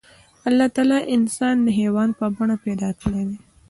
[0.47, 3.37] الله تعالی انسان د حيوان په بڼه پيدا کړی دی.